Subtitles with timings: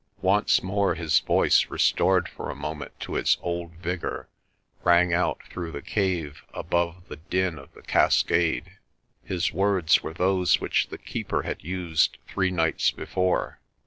[0.23, 4.27] Once more his voice, restored for a moment to its old vigour,
[4.83, 8.79] rang out through the cave above the din of the cas cade.
[9.23, 13.59] His words were those which the Keeper had used three nights before.